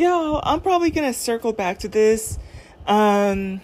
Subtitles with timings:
[0.00, 2.38] Yo, I'm probably gonna circle back to this.
[2.86, 3.60] Um,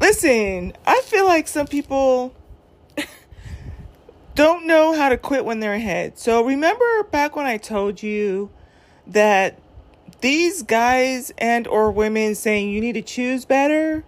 [0.00, 2.34] listen, I feel like some people
[4.34, 6.18] don't know how to quit when they're ahead.
[6.18, 8.48] So remember back when I told you
[9.06, 9.60] that
[10.22, 14.06] these guys and or women saying you need to choose better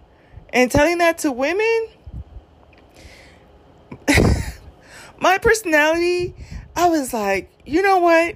[0.49, 1.89] and telling that to women
[5.19, 6.33] my personality
[6.75, 8.35] i was like you know what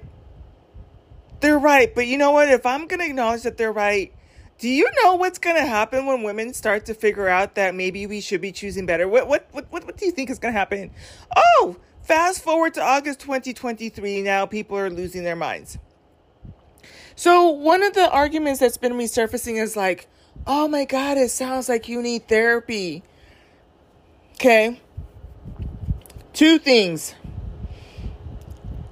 [1.41, 4.13] they're right but you know what if i'm gonna acknowledge that they're right
[4.57, 8.21] do you know what's gonna happen when women start to figure out that maybe we
[8.21, 10.91] should be choosing better what what what, what, what do you think is gonna happen
[11.35, 15.77] oh fast forward to august 2023 now people are losing their minds
[17.15, 20.07] so one of the arguments that's been resurfacing is like,
[20.47, 23.03] oh my God, it sounds like you need therapy.
[24.33, 24.81] Okay.
[26.33, 27.13] Two things.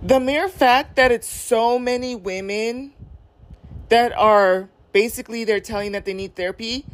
[0.02, 2.94] The mere fact that it's so many women
[3.90, 6.86] that are basically they're telling that they need therapy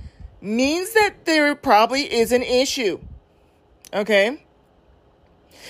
[0.41, 2.99] means that there probably is an issue.
[3.93, 4.43] Okay?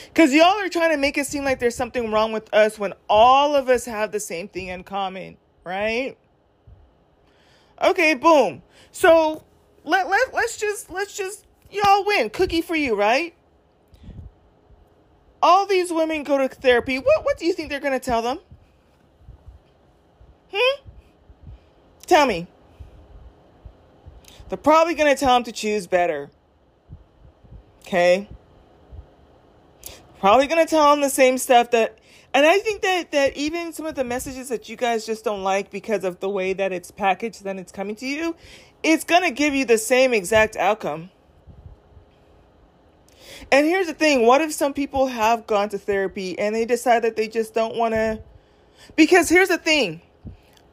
[0.08, 2.94] Because y'all are trying to make it seem like there's something wrong with us when
[3.10, 6.16] all of us have the same thing in common right?
[7.82, 8.62] Okay, boom.
[8.94, 9.44] So
[9.84, 12.30] let let let's just let's just y'all win.
[12.30, 13.36] Cookie for you, right?
[15.48, 16.98] All these women go to therapy.
[16.98, 18.40] What what do you think they're gonna tell them?
[20.52, 20.88] Hmm?
[22.08, 22.48] Tell me.
[24.50, 26.32] They're probably gonna tell them to choose better.
[27.82, 28.28] Okay?
[30.20, 32.00] Probably gonna tell them the same stuff that
[32.34, 35.44] and I think that that even some of the messages that you guys just don't
[35.44, 38.36] like because of the way that it's packaged, then it's coming to you,
[38.82, 41.12] it's gonna give you the same exact outcome.
[43.52, 47.04] And here's the thing: what if some people have gone to therapy and they decide
[47.04, 48.22] that they just don't want to?
[48.96, 50.02] Because here's the thing: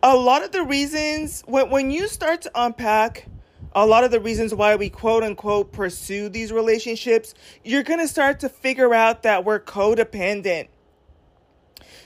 [0.03, 3.27] a lot of the reasons when when you start to unpack
[3.75, 7.35] a lot of the reasons why we quote unquote pursue these relationships,
[7.65, 10.69] you're going to start to figure out that we're codependent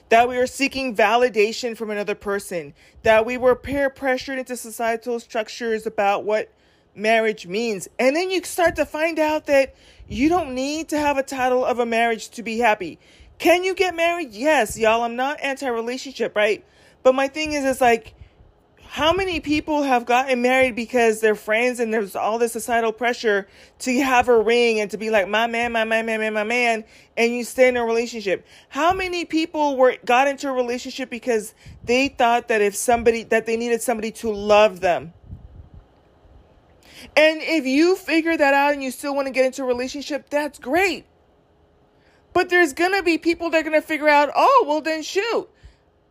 [0.08, 5.18] that we were seeking validation from another person, that we were peer pressured into societal
[5.18, 6.52] structures about what
[6.94, 7.88] marriage means.
[7.98, 9.74] And then you start to find out that
[10.08, 12.98] you don't need to have a title of a marriage to be happy.
[13.38, 14.32] Can you get married?
[14.32, 15.02] Yes, y'all.
[15.02, 16.64] I'm not anti relationship, right?
[17.02, 18.14] But my thing is, it's like,
[18.88, 23.46] how many people have gotten married because they're friends and there's all this societal pressure
[23.80, 26.44] to have a ring and to be like my man, my man, my man, my
[26.44, 26.84] man,
[27.16, 28.46] and you stay in a relationship?
[28.68, 31.52] How many people were got into a relationship because
[31.84, 35.12] they thought that if somebody that they needed somebody to love them?
[37.16, 40.30] And if you figure that out and you still want to get into a relationship,
[40.30, 41.04] that's great.
[42.32, 45.48] But there's gonna be people that are gonna figure out, oh, well then shoot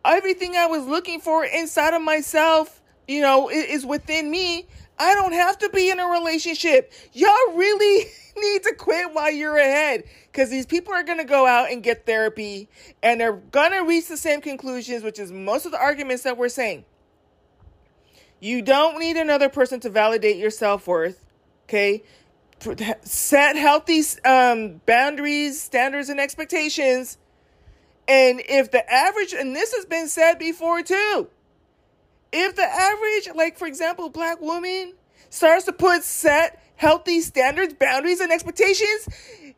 [0.06, 4.66] everything I was looking for inside of myself, you know, is within me.
[4.98, 6.92] I don't have to be in a relationship.
[7.12, 8.06] Y'all really
[8.36, 11.82] need to quit while you're ahead because these people are going to go out and
[11.82, 12.68] get therapy
[13.02, 16.38] and they're going to reach the same conclusions, which is most of the arguments that
[16.38, 16.84] we're saying.
[18.40, 21.24] You don't need another person to validate your self worth.
[21.64, 22.02] Okay.
[23.02, 27.18] Set healthy um, boundaries, standards, and expectations
[28.08, 31.28] and if the average, and this has been said before too,
[32.32, 34.94] if the average, like for example, black woman
[35.30, 39.08] starts to put set healthy standards, boundaries, and expectations,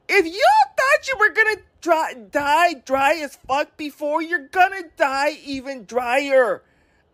[0.09, 0.47] if you
[0.77, 6.63] thought you were gonna dry, die dry as fuck before, you're gonna die even drier.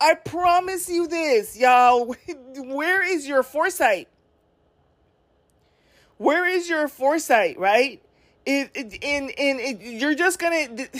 [0.01, 2.15] I promise you this, y'all.
[2.57, 4.09] Where is your foresight?
[6.19, 8.03] Where is your foresight, right?
[8.47, 10.57] It, it, in, in, it, you're just gonna.
[10.79, 10.93] it,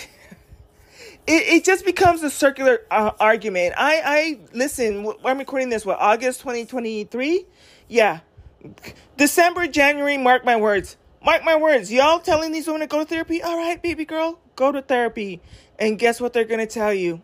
[1.27, 3.75] it just becomes a circular uh, argument.
[3.77, 5.13] I, I listen.
[5.25, 5.85] I'm recording this.
[5.85, 7.45] What August 2023?
[7.89, 8.21] Yeah,
[9.17, 10.17] December, January.
[10.17, 10.97] Mark my words.
[11.25, 11.93] Mark my words.
[11.93, 13.43] Y'all telling these women to go to therapy?
[13.43, 15.41] All right, baby girl, go to therapy.
[15.79, 17.23] And guess what they're gonna tell you?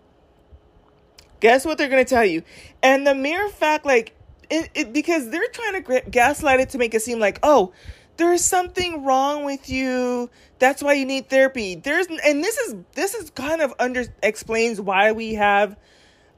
[1.41, 2.43] Guess what they're gonna tell you?
[2.83, 4.15] And the mere fact, like,
[4.51, 7.73] it, it because they're trying to gaslight it to make it seem like, oh,
[8.17, 10.29] there's something wrong with you.
[10.59, 11.75] That's why you need therapy.
[11.75, 15.77] There's and this is this is kind of under explains why we have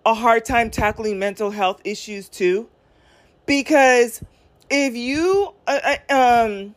[0.07, 2.69] a hard time tackling mental health issues too.
[3.47, 4.23] Because
[4.71, 6.75] if you uh, uh um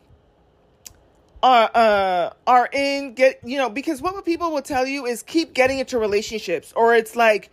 [1.42, 5.54] are uh are in get you know because what people will tell you is keep
[5.54, 7.50] getting into relationships or it's like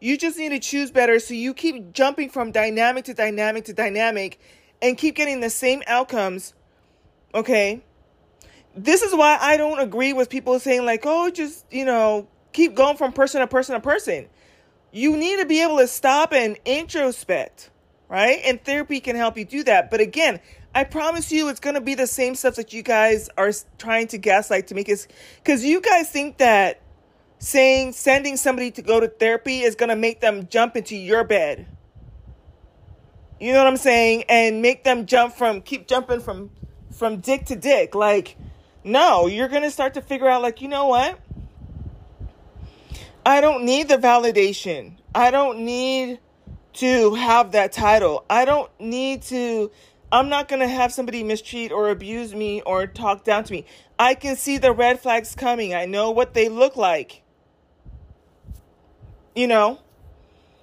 [0.00, 3.72] you just need to choose better so you keep jumping from dynamic to dynamic to
[3.72, 4.38] dynamic
[4.82, 6.54] and keep getting the same outcomes
[7.36, 7.82] Okay?
[8.74, 12.74] This is why I don't agree with people saying, like, oh, just, you know, keep
[12.74, 14.28] going from person to person to person.
[14.90, 17.68] you need to be able to stop and introspect,
[18.08, 18.40] right?
[18.44, 19.90] And therapy can help you do that.
[19.90, 20.40] But again,
[20.74, 24.06] I promise you it's going to be the same stuff that you guys are trying
[24.08, 25.06] to gaslight to make us
[25.44, 26.80] cuz you guys think that
[27.38, 31.24] saying sending somebody to go to therapy is going to make them jump into your
[31.24, 31.66] bed.
[33.40, 34.24] You know what I'm saying?
[34.28, 36.50] And make them jump from keep jumping from
[36.92, 37.94] from dick to dick.
[37.94, 38.36] Like
[38.82, 41.18] no, you're going to start to figure out like, you know what?
[43.26, 44.92] I don't need the validation.
[45.12, 46.20] I don't need
[46.74, 48.24] to have that title.
[48.30, 49.70] I don't need to
[50.12, 53.66] I'm not going to have somebody mistreat or abuse me or talk down to me.
[53.98, 55.74] I can see the red flags coming.
[55.74, 57.22] I know what they look like.
[59.36, 59.78] You know?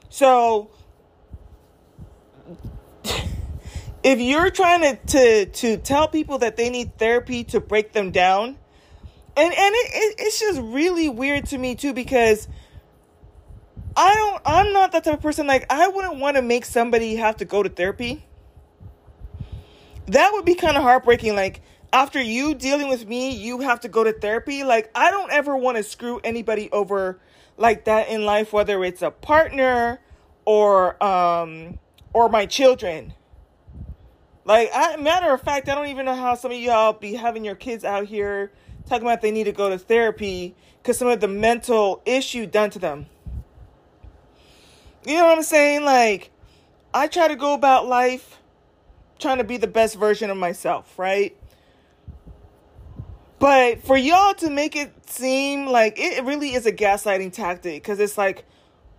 [0.09, 0.69] So
[4.03, 8.11] if you're trying to, to to tell people that they need therapy to break them
[8.11, 8.57] down,
[9.37, 12.47] and and it, it, it's just really weird to me too because
[13.95, 17.15] I don't I'm not that type of person like I wouldn't want to make somebody
[17.15, 18.25] have to go to therapy.
[20.07, 21.61] That would be kind of heartbreaking like
[21.94, 24.63] after you dealing with me, you have to go to therapy.
[24.63, 27.19] Like I don't ever want to screw anybody over
[27.56, 30.01] like that in life, whether it's a partner
[30.44, 31.80] or um
[32.12, 33.13] or my children.
[34.45, 37.45] Like, I, matter of fact, I don't even know how some of y'all be having
[37.45, 38.51] your kids out here
[38.88, 42.69] talking about they need to go to therapy because some of the mental issue done
[42.72, 43.06] to them.
[45.06, 45.86] You know what I'm saying?
[45.86, 46.31] Like,
[46.94, 48.40] I try to go about life
[49.18, 51.38] trying to be the best version of myself, right?
[53.44, 58.00] But for y'all to make it seem like it really is a gaslighting tactic because
[58.00, 58.45] it's like,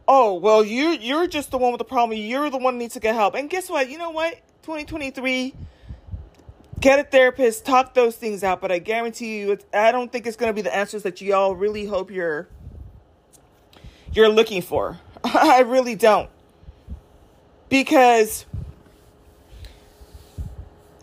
[0.06, 2.19] oh, well, you you're just the one with the problem.
[2.19, 3.35] You're the one who needs to get help.
[3.37, 3.88] And guess what?
[3.88, 4.35] You know what?
[4.64, 5.55] 2023,
[6.79, 8.61] get a therapist, talk those things out.
[8.61, 11.55] But I guarantee you, I don't think it's going to be the answers that y'all
[11.55, 12.46] really hope you're
[14.12, 15.00] you're looking for.
[15.25, 16.29] I really don't.
[17.70, 18.44] Because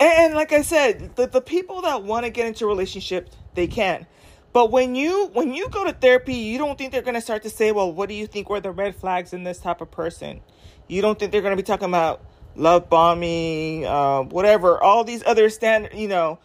[0.02, 3.66] and, like I said, the, the people that want to get into a relationship, they
[3.66, 4.06] can.
[4.52, 7.42] But when you when you go to therapy, you don't think they're going to start
[7.44, 9.90] to say, "Well, what do you think were the red flags in this type of
[9.90, 10.40] person?"
[10.88, 12.22] You don't think they're going to be talking about
[12.54, 16.38] love bombing, uh, whatever, all these other standard, you know,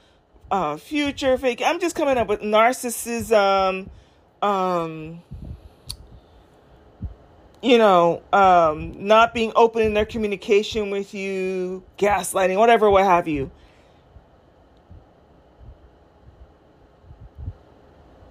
[0.52, 1.62] uh, future fake.
[1.66, 3.90] I'm just coming up with narcissism,
[4.42, 5.22] um,
[7.62, 13.28] you know, um, not being open in their communication with you, gaslighting, whatever, what have
[13.28, 13.52] you.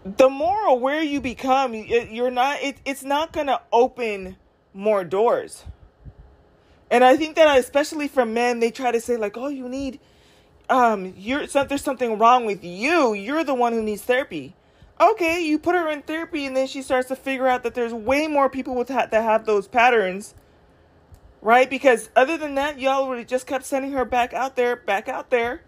[0.05, 2.63] The more aware you become, you're not.
[2.63, 4.37] It, it's not gonna open
[4.73, 5.65] more doors.
[6.91, 9.99] And I think that especially for men, they try to say like, "Oh, you need,
[10.71, 13.15] um, you're there's something wrong with you.
[13.15, 14.55] You're the one who needs therapy."
[15.01, 17.93] Okay, you put her in therapy, and then she starts to figure out that there's
[17.93, 20.35] way more people with ha- that have those patterns,
[21.43, 21.69] right?
[21.69, 25.09] Because other than that, y'all would have just kept sending her back out there, back
[25.09, 25.63] out there,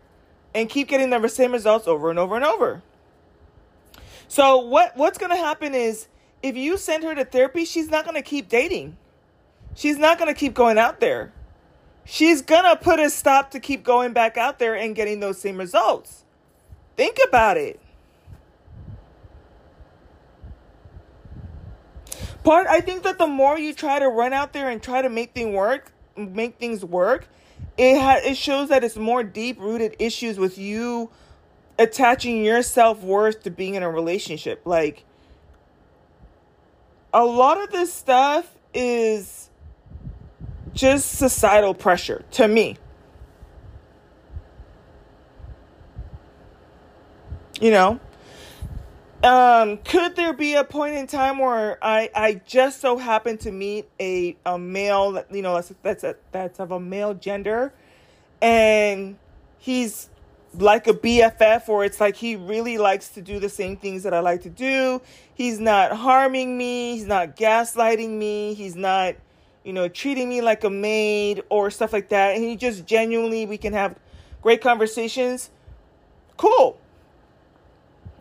[0.54, 2.82] and keep getting the same results over and over and over.
[4.28, 6.08] So what what's gonna happen is
[6.42, 8.96] if you send her to therapy, she's not gonna keep dating
[9.78, 11.32] She's not to keep going out there.
[12.04, 15.56] She's to put a stop to keep going back out there and getting those same
[15.56, 16.25] results.
[16.96, 17.78] Think about it.
[22.44, 25.08] Part I think that the more you try to run out there and try to
[25.08, 27.28] make things work, make things work,
[27.76, 31.11] it ha- it shows that it's more deep rooted issues with you
[31.78, 34.62] attaching your self worth to being in a relationship.
[34.64, 35.04] Like
[37.12, 39.50] a lot of this stuff is
[40.75, 42.76] just societal pressure to me.
[47.61, 48.00] You know?
[49.22, 53.50] Um, could there be a point in time where I, I just so happen to
[53.50, 57.72] meet a, a male you know that's that's a, that's of a male gender
[58.40, 59.16] and
[59.58, 60.08] he's
[60.54, 64.14] like a BFF or it's like he really likes to do the same things that
[64.14, 65.02] I like to do.
[65.34, 69.16] He's not harming me, he's not gaslighting me, he's not
[69.68, 72.34] you know, treating me like a maid or stuff like that.
[72.34, 73.96] And he just genuinely, we can have
[74.40, 75.50] great conversations.
[76.38, 76.78] Cool.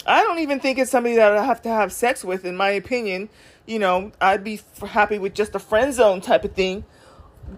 [0.07, 2.69] I don't even think it's somebody that I have to have sex with, in my
[2.69, 3.29] opinion.
[3.65, 6.85] You know, I'd be happy with just a friend zone type of thing.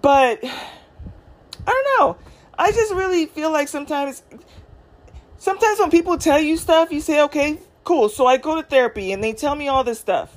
[0.01, 0.47] But I
[1.65, 2.17] don't know.
[2.57, 4.23] I just really feel like sometimes,
[5.37, 8.09] sometimes when people tell you stuff, you say, okay, cool.
[8.09, 10.35] So I go to therapy and they tell me all this stuff.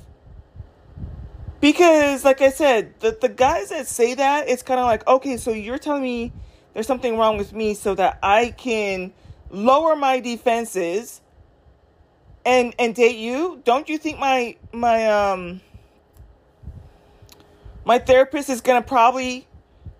[1.59, 5.37] Because, like I said, the, the guys that say that, it's kind of like, okay,
[5.37, 6.33] so you're telling me
[6.73, 9.13] there's something wrong with me so that I can
[9.49, 11.21] lower my defenses
[12.45, 15.61] and and date you don't you think my my um
[17.85, 19.47] My therapist is going to probably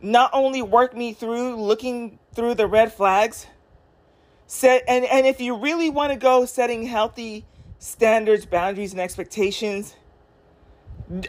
[0.02, 3.48] not only work me through looking through the red flags,
[4.48, 7.46] set and, and if you really want to go setting healthy
[7.80, 9.96] standards, boundaries, and expectations,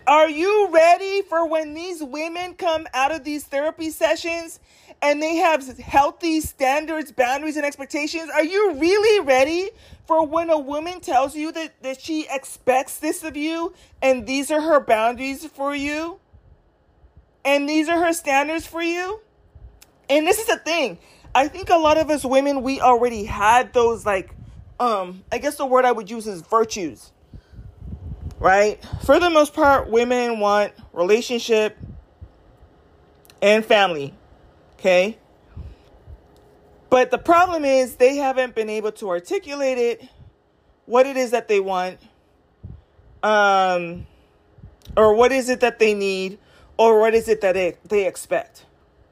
[0.07, 4.61] are you ready for when these women come out of these therapy sessions
[5.05, 8.31] and they have healthy standards, boundaries, and expectations?
[8.31, 9.69] Are you really ready
[10.07, 14.51] for when a woman tells you that, that she expects this of you and these
[14.51, 16.19] are her boundaries for you?
[17.45, 19.21] And these are her standards for you?
[20.09, 20.99] And this is the thing.
[21.35, 24.35] I think a lot of us women, we already had those, like,
[24.81, 27.13] um, I guess the word I would use is virtues
[28.45, 28.85] right?
[29.07, 31.79] For the most part, women want relationship
[33.41, 34.13] and family,
[34.85, 35.17] okay?
[36.91, 40.09] But the problem is they haven't been able to articulate it,
[40.85, 41.99] what it is that they want,
[43.23, 44.07] um,
[44.97, 46.39] or what is it that they need,
[46.77, 48.67] or what is it that they, they expect.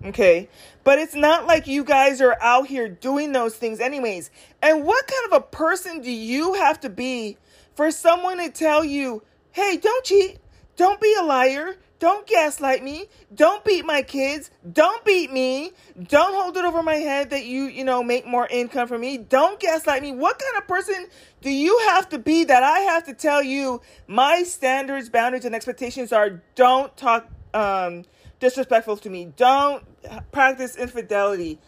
[0.05, 0.49] Okay.
[0.85, 4.31] But it's not like you guys are out here doing those things, anyways.
[4.61, 7.39] And what kind of a person do you have to be
[7.75, 10.39] for someone to tell you, hey, don't cheat,
[10.77, 15.71] don't be a liar, don't gaslight me, don't beat my kids, don't beat me,
[16.09, 19.19] don't hold it over my head that you, you know, make more income for me,
[19.19, 20.11] don't gaslight me.
[20.11, 21.07] What kind of person
[21.41, 25.55] do you have to be that I have to tell you my standards, boundaries, and
[25.55, 26.43] expectations are?
[26.57, 28.05] Don't talk um,
[28.41, 29.85] disrespectful to me, don't
[30.33, 31.61] practice infidelity,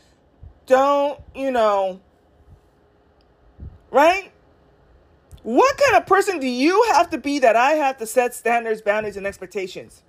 [0.67, 2.01] don't, you know,
[3.93, 4.33] right?
[5.45, 8.81] What kind of person do you have to be that I have to set standards,
[8.81, 10.03] boundaries, and expectations?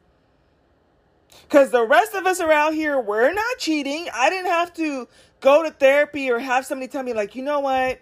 [1.43, 4.07] Because the rest of us around here, we're not cheating.
[4.13, 5.09] I didn't have to
[5.41, 7.99] go to therapy or have somebody tell me, like, you know what?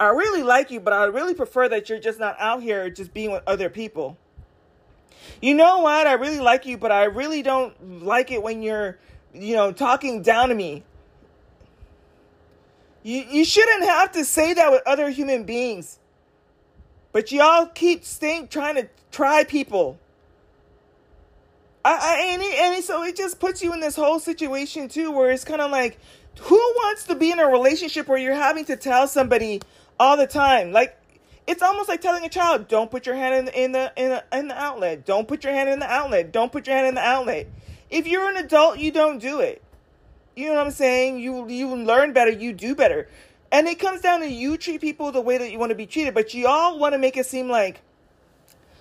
[0.00, 3.14] I really like you, but I really prefer that you're just not out here just
[3.14, 4.18] being with other people.
[5.40, 6.08] You know what?
[6.08, 8.98] I really like you, but I really don't like it when you're,
[9.32, 10.82] you know, talking down to me.
[13.04, 16.00] You, you shouldn't have to say that with other human beings.
[17.12, 19.98] But y'all keep stink trying to try people.
[21.84, 24.88] I, I and, it, and it, so it just puts you in this whole situation
[24.88, 25.98] too, where it's kind of like,
[26.40, 29.60] who wants to be in a relationship where you're having to tell somebody
[30.00, 30.72] all the time?
[30.72, 30.96] Like,
[31.46, 34.10] it's almost like telling a child, "Don't put your hand in the in the in
[34.10, 35.04] the, in the outlet.
[35.04, 36.32] Don't put your hand in the outlet.
[36.32, 37.48] Don't put your hand in the outlet."
[37.90, 39.60] If you're an adult, you don't do it.
[40.36, 41.18] You know what I'm saying?
[41.18, 42.30] You you learn better.
[42.30, 43.08] You do better.
[43.52, 45.86] And it comes down to you treat people the way that you want to be
[45.86, 47.82] treated, but you all want to make it seem like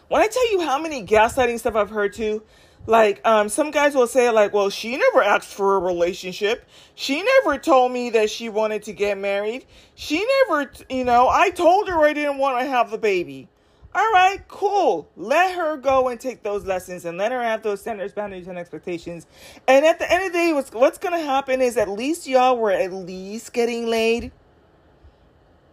[0.07, 2.41] when I tell you how many gaslighting stuff I've heard too,
[2.87, 6.67] like um, some guys will say like, "Well, she never asked for a relationship.
[6.95, 9.65] She never told me that she wanted to get married.
[9.93, 13.49] She never, you know, I told her I didn't want to have the baby."
[13.93, 15.09] All right, cool.
[15.17, 18.57] Let her go and take those lessons and let her have those standards, boundaries, and
[18.57, 19.27] expectations.
[19.67, 22.25] And at the end of the day, what's, what's going to happen is at least
[22.25, 24.31] y'all were at least getting laid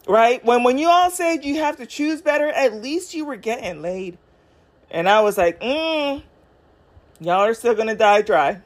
[0.09, 0.45] right?
[0.45, 3.83] When when you all said you have to choose better, at least you were getting
[3.83, 4.19] laid.
[4.91, 6.23] And I was like, mm,
[7.21, 8.63] y'all are still gonna die dry.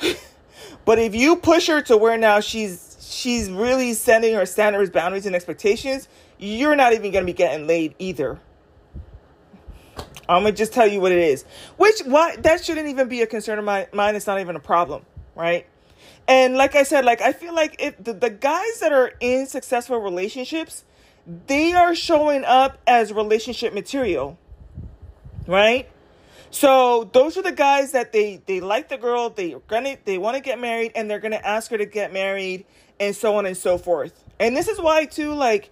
[0.84, 5.26] but if you push her to where now she's she's really setting her standards, boundaries,
[5.26, 8.40] and expectations, you're not even gonna be getting laid either.
[10.28, 11.44] I'm gonna just tell you what it is.
[11.76, 13.86] Which why that shouldn't even be a concern of mine.
[13.92, 14.14] Mine.
[14.14, 15.66] It's not even a problem, right?
[16.28, 19.46] And like I said, like I feel like if the, the guys that are in
[19.46, 20.84] successful relationships,
[21.46, 24.38] they are showing up as relationship material.
[25.46, 25.88] Right?
[26.50, 30.36] So those are the guys that they they like the girl, they're gonna they want
[30.36, 32.66] to get married and they're gonna ask her to get married
[33.00, 34.22] and so on and so forth.
[34.38, 35.70] And this is why too, like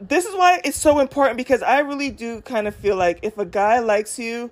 [0.00, 3.38] this is why it's so important because I really do kind of feel like if
[3.38, 4.50] a guy likes you,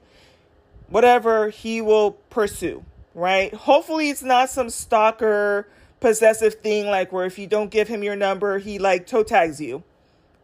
[0.89, 2.85] whatever, he will pursue
[3.15, 3.53] right?
[3.55, 5.69] Hopefully, it's not some stalker
[6.01, 9.61] possessive thing like where if you don't give him your number, he like toe tags
[9.61, 9.83] you.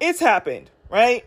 [0.01, 1.25] It's happened, right?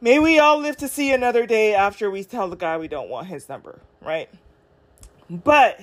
[0.00, 3.08] May we all live to see another day after we tell the guy we don't
[3.08, 4.28] want his number, right?
[5.30, 5.80] But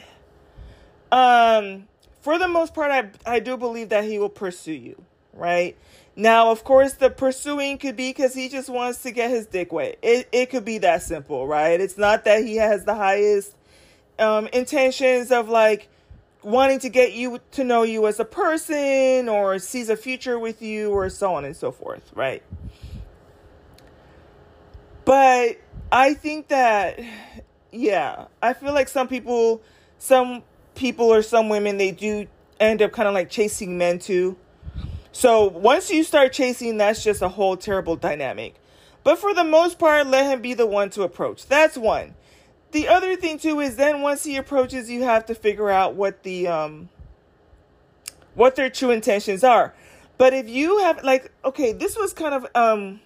[1.12, 1.88] um
[2.22, 5.02] for the most part I I do believe that he will pursue you,
[5.34, 5.78] right?
[6.16, 9.74] Now, of course, the pursuing could be because he just wants to get his dick
[9.74, 9.98] wet.
[10.04, 11.80] It, it could be that simple, right?
[11.82, 13.56] It's not that he has the highest
[14.20, 15.90] um, intentions of like
[16.44, 20.62] wanting to get you to know you as a person or sees a future with
[20.62, 22.44] you or so on and so forth, right?
[25.06, 25.58] But
[25.92, 27.00] I think that,
[27.72, 29.62] yeah, I feel like some people,
[29.98, 30.44] some
[30.76, 32.28] people or some women, they do
[32.60, 34.38] end up kind of like chasing men too.
[35.12, 38.56] So once you start chasing, that's just a whole terrible dynamic.
[39.04, 41.46] But for the most part, let him be the one to approach.
[41.46, 42.16] That's one.
[42.74, 46.24] The other thing too is then once he approaches, you have to figure out what
[46.24, 46.90] the um
[48.36, 49.74] what their true intentions are.
[50.18, 53.00] But if you have like okay, this was kind of um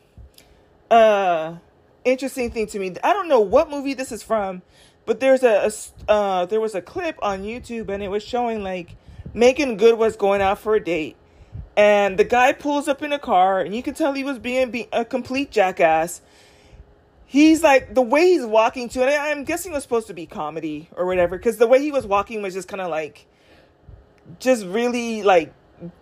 [0.90, 1.56] uh
[2.04, 2.96] interesting thing to me.
[3.04, 4.64] I don't know what movie this is from,
[5.06, 5.70] but there's a,
[6.08, 8.96] a uh there was a clip on YouTube and it was showing like
[9.34, 11.18] Meagan Good was going out for a date
[11.78, 14.72] and the guy pulls up in a car and you can tell he was being
[14.72, 16.22] be- a complete jackass
[17.28, 20.26] he's like the way he's walking to and i'm guessing it was supposed to be
[20.26, 23.28] comedy or whatever because the way he was walking was just kind of like
[24.40, 25.54] just really like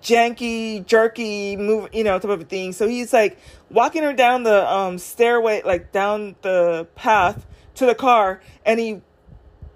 [0.01, 2.72] janky jerky move you know type of thing.
[2.72, 3.38] So he's like
[3.70, 9.01] walking her down the um stairway like down the path to the car and he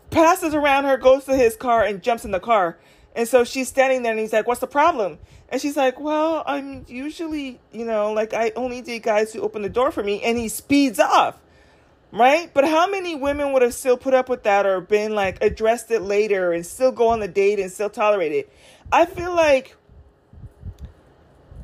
[0.09, 2.77] passes around her goes to his car and jumps in the car.
[3.15, 6.43] And so she's standing there and he's like what's the problem and she's like, Well,
[6.45, 10.21] I'm usually, you know, like I only date guys who open the door for me.
[10.21, 11.37] And he speeds off.
[12.11, 12.51] Right?
[12.51, 15.91] But how many women would have still put up with that or been like addressed
[15.91, 18.51] it later and still go on the date and still tolerate it?
[18.91, 19.75] I feel like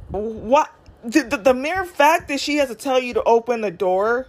[0.09, 0.71] what
[1.03, 4.27] the, the, the mere fact that she has to tell you to open the door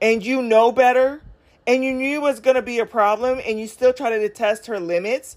[0.00, 1.22] and you know better
[1.68, 4.28] and you knew it was going to be a problem and you still try to
[4.28, 5.36] test her limits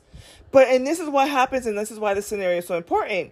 [0.51, 3.31] but and this is what happens, and this is why the scenario is so important.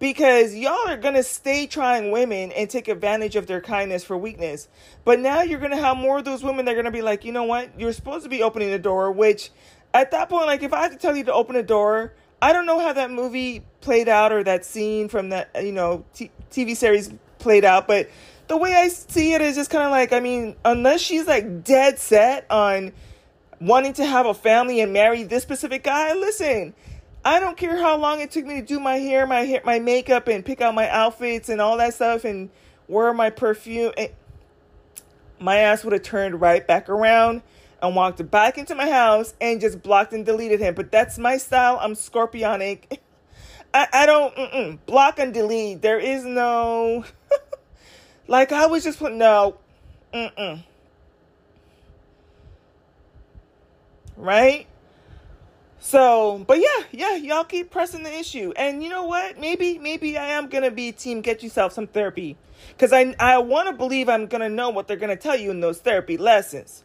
[0.00, 4.68] Because y'all are gonna stay trying women and take advantage of their kindness for weakness.
[5.04, 7.32] But now you're gonna have more of those women that are gonna be like, you
[7.32, 9.50] know what, you're supposed to be opening the door, which
[9.94, 12.12] at that point, like if I had to tell you to open a door,
[12.42, 16.04] I don't know how that movie played out or that scene from that you know
[16.14, 18.10] t- TV series played out, but
[18.48, 21.64] the way I see it is just kind of like, I mean, unless she's like
[21.64, 22.92] dead set on
[23.60, 26.74] wanting to have a family and marry this specific guy, listen,
[27.24, 29.78] I don't care how long it took me to do my hair, my hair, my
[29.78, 32.50] makeup, and pick out my outfits and all that stuff, and
[32.86, 33.92] wear my perfume.
[35.38, 37.42] My ass would have turned right back around
[37.82, 40.74] and walked back into my house and just blocked and deleted him.
[40.74, 41.78] But that's my style.
[41.80, 42.98] I'm scorpionic.
[43.74, 45.82] I, I don't block and delete.
[45.82, 47.04] There is no
[48.28, 49.58] like I was just put no.
[50.12, 50.62] Mm-mm.
[54.16, 54.66] Right?
[55.80, 58.54] So, but yeah, yeah, y'all keep pressing the issue.
[58.56, 59.38] And you know what?
[59.38, 62.38] Maybe, maybe I am gonna be team get yourself some therapy.
[62.78, 65.78] Cause I I wanna believe I'm gonna know what they're gonna tell you in those
[65.80, 66.84] therapy lessons.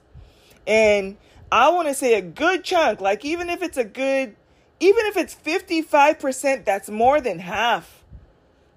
[0.68, 1.16] And
[1.50, 4.36] I wanna say a good chunk, like even if it's a good
[4.82, 8.04] even if it's 55%, that's more than half.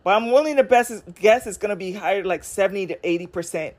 [0.04, 3.72] But I'm willing to best guess it's gonna be higher like 70 to 80%.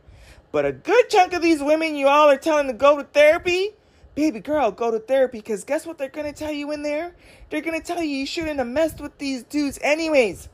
[0.51, 3.71] But a good chunk of these women you all are telling to go to therapy,
[4.15, 7.15] baby girl, go to therapy because guess what they're going to tell you in there?
[7.49, 10.49] They're going to tell you you shouldn't have messed with these dudes anyways.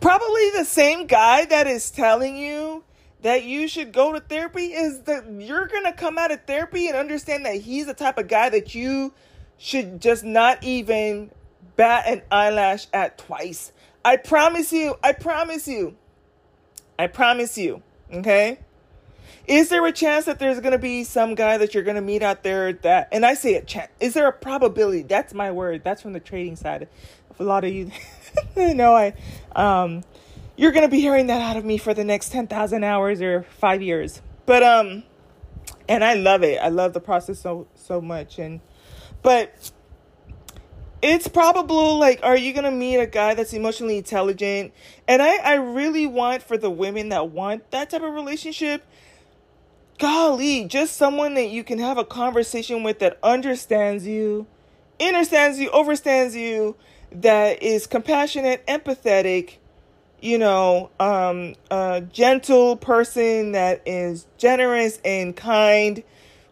[0.00, 2.84] Probably the same guy that is telling you
[3.22, 6.88] that you should go to therapy is that you're going to come out of therapy
[6.88, 9.14] and understand that he's the type of guy that you
[9.56, 11.30] should just not even
[11.76, 13.72] bat an eyelash at twice.
[14.04, 14.96] I promise you.
[15.02, 15.96] I promise you.
[16.98, 17.82] I promise you.
[18.12, 18.58] Okay?
[19.46, 22.02] Is there a chance that there's going to be some guy that you're going to
[22.02, 25.02] meet out there that, and I say a chance, is there a probability?
[25.02, 25.84] That's my word.
[25.84, 26.88] That's from the trading side.
[27.38, 27.90] A lot of you
[28.56, 29.14] know, I,
[29.54, 30.02] um,
[30.56, 33.42] you're going to be hearing that out of me for the next 10,000 hours or
[33.58, 34.22] five years.
[34.46, 35.02] But, um,
[35.88, 36.58] and I love it.
[36.62, 38.38] I love the process so, so much.
[38.38, 38.60] And,
[39.22, 39.72] but
[41.02, 44.72] it's probable like are you gonna meet a guy that's emotionally intelligent
[45.06, 48.82] and I, I really want for the women that want that type of relationship
[49.98, 54.46] golly, just someone that you can have a conversation with that understands you,
[55.00, 56.76] understands you, overstands you,
[57.12, 59.56] that is compassionate, empathetic,
[60.20, 66.02] you know, um, a gentle person that is generous and kind.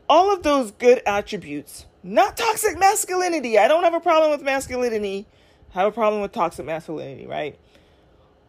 [0.09, 1.87] All of those good attributes.
[2.03, 3.59] Not toxic masculinity.
[3.59, 5.27] I don't have a problem with masculinity.
[5.75, 7.59] I have a problem with toxic masculinity, right?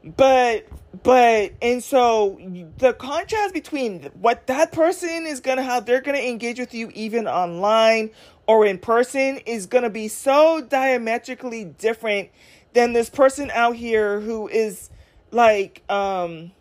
[0.03, 0.65] but
[1.01, 2.39] but and so
[2.77, 7.27] the contrast between what that person is gonna how they're gonna engage with you even
[7.27, 8.11] online
[8.45, 12.29] or in person is gonna be so diametrically different
[12.73, 14.91] than this person out here who is
[15.31, 16.51] like um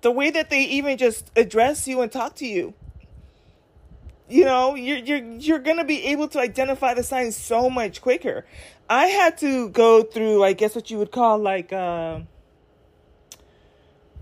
[0.00, 2.72] the way that they even just address you and talk to you.
[4.28, 8.46] You know you're you're you're gonna be able to identify the signs so much quicker.
[8.88, 12.20] I had to go through i guess what you would call like uh,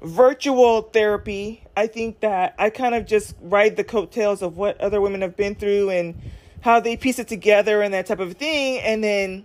[0.02, 5.00] virtual therapy i think that i kind of just ride the coattails of what other
[5.00, 6.14] women have been through and
[6.61, 9.44] how they piece it together and that type of thing and then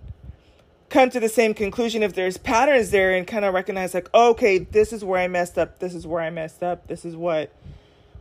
[0.90, 4.58] come to the same conclusion if there's patterns there and kind of recognize like okay
[4.58, 7.50] this is where i messed up this is where i messed up this is what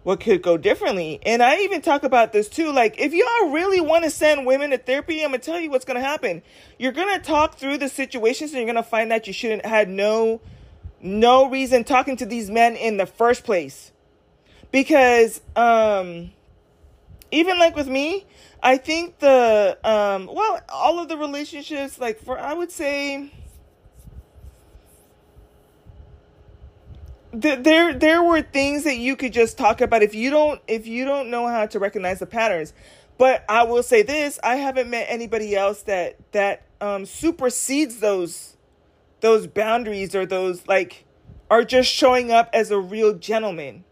[0.03, 1.19] what could go differently.
[1.25, 2.71] And I even talk about this too.
[2.71, 5.85] Like, if y'all really want to send women to therapy, I'm gonna tell you what's
[5.85, 6.41] gonna happen.
[6.79, 10.41] You're gonna talk through the situations, and you're gonna find that you shouldn't had no,
[11.01, 13.91] no reason talking to these men in the first place,
[14.71, 16.31] because um,
[17.31, 18.25] even like with me,
[18.61, 23.31] I think the um, well, all of the relationships, like for I would say
[27.33, 31.05] there there were things that you could just talk about if you don't if you
[31.05, 32.73] don't know how to recognize the patterns.
[33.17, 38.50] But i will say this i haven't met anybody else that that um supersedes those
[39.21, 41.05] those boundaries or those like
[41.49, 43.83] are just showing up as a real gentleman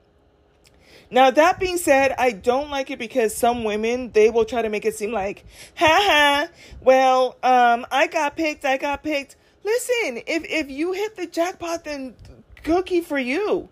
[1.12, 4.70] now that being said i don't like it because some women they will try to
[4.70, 6.48] make it seem like ha ha
[6.82, 11.84] well um i got picked i got picked listen if if you hit the jackpot
[11.84, 12.16] then
[12.64, 13.70] cookie for you.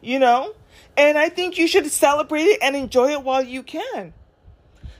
[0.00, 0.54] You know?
[0.96, 4.12] And I think you should celebrate it and enjoy it while you can.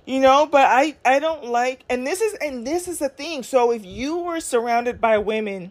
[0.09, 3.43] You know, but I I don't like and this is and this is the thing.
[3.43, 5.71] So if you were surrounded by women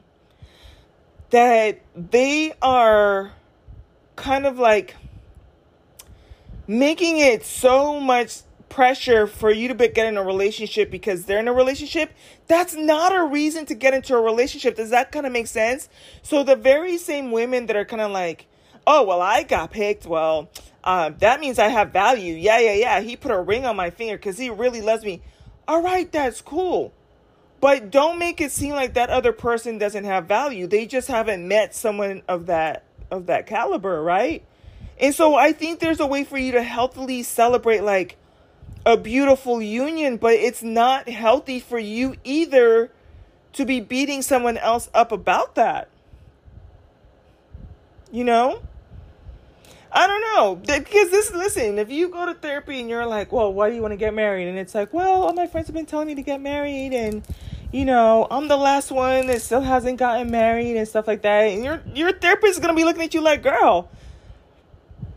[1.32, 3.32] that they are
[4.16, 4.96] kind of like
[6.68, 11.40] making it so much pressure for you to be, get in a relationship because they're
[11.40, 12.14] in a relationship,
[12.46, 14.76] that's not a reason to get into a relationship.
[14.76, 15.90] Does that kind of make sense?
[16.22, 18.46] So the very same women that are kind of like,
[18.88, 20.08] oh, well, I got picked.
[20.08, 20.50] Well,
[20.84, 22.34] um, that means I have value.
[22.34, 23.02] Yeah, yeah, yeah.
[23.02, 25.22] He put a ring on my finger because he really loves me.
[25.68, 26.94] All right, that's cool.
[27.60, 30.66] But don't make it seem like that other person doesn't have value.
[30.66, 34.44] They just haven't met someone of that of that caliber, right?
[35.00, 38.18] And so I think there's a way for you to healthily celebrate like
[38.86, 42.92] a beautiful union, but it's not healthy for you either
[43.54, 45.90] to be beating someone else up about that.
[48.12, 48.62] You know?
[49.92, 50.56] I don't know.
[50.56, 53.82] Because this, listen, if you go to therapy and you're like, well, why do you
[53.82, 54.48] want to get married?
[54.48, 57.24] And it's like, well, all my friends have been telling me to get married and,
[57.72, 61.44] you know, I'm the last one that still hasn't gotten married and stuff like that.
[61.44, 63.90] And your, your therapist is going to be looking at you like, girl,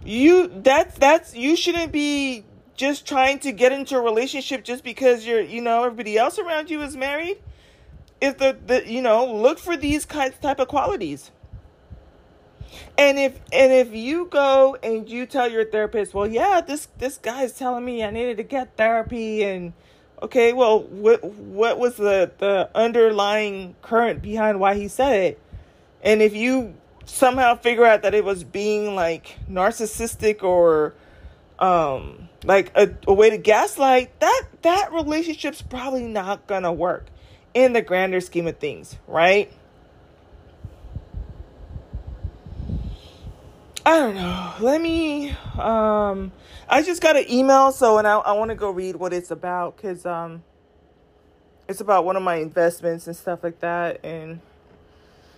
[0.04, 5.26] you, that's, that's, you shouldn't be just trying to get into a relationship just because
[5.26, 7.38] you're, you know, everybody else around you is married.
[8.20, 11.30] Is the, the you know, look for these kinds type of qualities.
[12.96, 17.18] And if and if you go and you tell your therapist, well, yeah, this this
[17.18, 19.72] guy is telling me I needed to get therapy, and
[20.22, 25.40] okay, well, what what was the the underlying current behind why he said it?
[26.02, 30.94] And if you somehow figure out that it was being like narcissistic or
[31.58, 37.06] um like a, a way to gaslight that that relationship's probably not gonna work
[37.52, 39.52] in the grander scheme of things right
[43.86, 46.32] i don't know let me um
[46.68, 49.30] i just got an email so and i, I want to go read what it's
[49.30, 50.42] about because um
[51.68, 54.40] it's about one of my investments and stuff like that and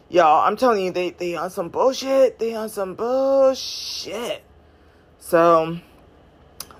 [0.08, 4.42] y'all i'm telling you they they on some bullshit they on some bullshit
[5.18, 5.78] so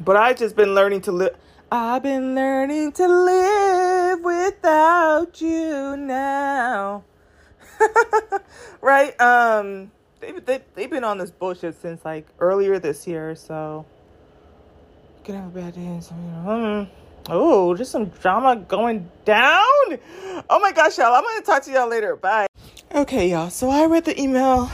[0.04, 1.36] but I just been learning to live.
[1.70, 7.04] I've been learning to live without you now.
[8.80, 9.18] right?
[9.20, 13.84] Um, they, they, they've been on this bullshit since like earlier this year, so.
[15.18, 15.80] You Can have a bad day.
[15.82, 16.84] Hmm.
[17.28, 19.98] Oh, just some drama going down.
[20.48, 21.14] Oh my gosh, y'all.
[21.14, 22.16] I'm going to talk to y'all later.
[22.16, 22.46] Bye.
[22.94, 23.50] Okay, y'all.
[23.50, 24.70] So I read the email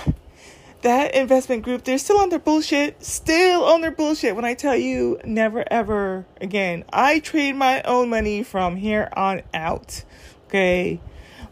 [0.83, 4.37] that investment group, they're still on their bullshit, still on their bullshit.
[4.37, 6.85] When I tell you, never ever again.
[6.93, 10.05] I trade my own money from here on out.
[10.47, 11.01] Okay.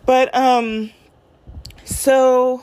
[0.05, 0.91] But, um,
[1.85, 2.63] so,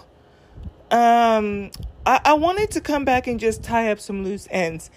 [0.92, 1.72] um,
[2.06, 4.90] I, I wanted to come back and just tie up some loose ends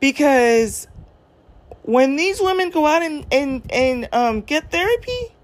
[0.00, 0.86] because
[1.82, 5.34] when these women go out and, and, and, um, get therapy,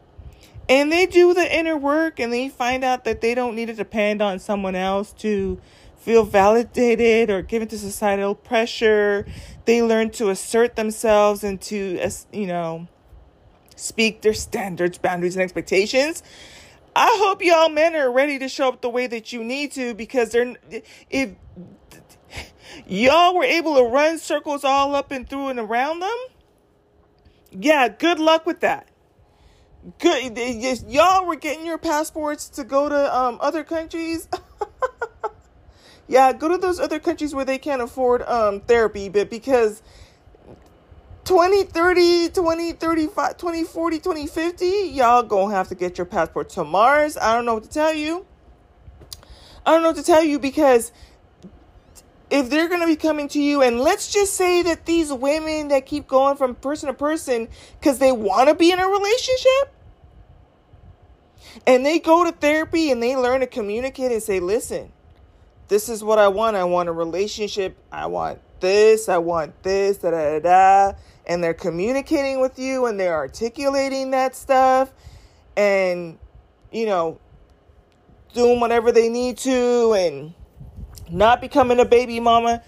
[0.70, 3.74] and they do the inner work and they find out that they don't need to
[3.74, 5.60] depend on someone else to
[5.98, 9.26] feel validated or given to societal pressure.
[9.64, 12.00] They learn to assert themselves and to,
[12.32, 12.86] you know,
[13.74, 16.22] speak their standards, boundaries, and expectations.
[16.94, 19.94] I hope y'all men are ready to show up the way that you need to
[19.94, 20.56] because they're
[21.08, 21.30] if
[22.86, 26.16] y'all were able to run circles all up and through and around them,
[27.52, 28.88] yeah, good luck with that.
[29.98, 30.36] Good
[30.88, 34.28] y'all were getting your passports to go to um, other countries.
[36.10, 39.80] Yeah go to those other countries where they can't afford um, therapy but because
[41.24, 47.16] 2030 2035 2040 2050 y'all gonna have to get your passport to mars.
[47.16, 48.26] I don't know what to tell you.
[49.64, 50.92] I don't know what to tell you because
[52.30, 55.68] if they're going to be coming to you and let's just say that these women
[55.68, 57.48] that keep going from person to person
[57.82, 59.74] cuz they want to be in a relationship
[61.66, 64.92] and they go to therapy and they learn to communicate and say listen
[65.70, 66.56] this is what I want.
[66.56, 67.76] I want a relationship.
[67.92, 70.92] I want this I want this da da da
[71.26, 74.92] and they're communicating with you and they're articulating that stuff
[75.56, 76.18] and
[76.72, 77.18] you know
[78.32, 80.34] doing whatever they need to and
[81.10, 82.62] not becoming a baby mama.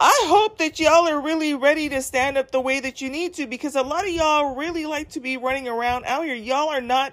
[0.00, 3.34] I hope that y'all are really ready to stand up the way that you need
[3.34, 6.34] to because a lot of y'all really like to be running around out here.
[6.34, 7.12] Y'all are not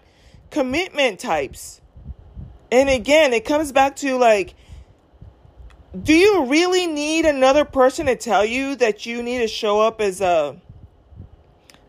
[0.50, 1.82] commitment types.
[2.72, 4.56] And again, it comes back to like,
[6.04, 10.00] do you really need another person to tell you that you need to show up
[10.00, 10.56] as a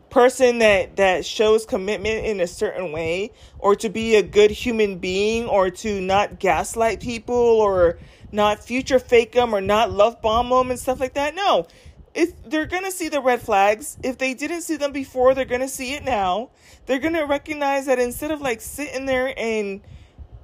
[0.09, 4.99] person that that shows commitment in a certain way or to be a good human
[4.99, 7.99] being or to not gaslight people or
[8.33, 11.35] not future fake them or not love bomb them and stuff like that.
[11.35, 11.67] No,
[12.15, 13.99] if they're gonna see the red flags.
[14.03, 16.51] If they didn't see them before, they're gonna see it now.
[16.87, 19.81] They're gonna recognize that instead of like sitting there and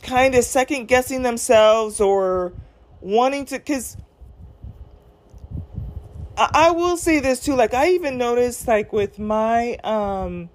[0.03, 2.53] kind of second guessing themselves or
[3.07, 3.97] wanting to, because
[6.37, 7.55] I, I will say this too.
[7.55, 10.51] Like I even noticed, like with my um,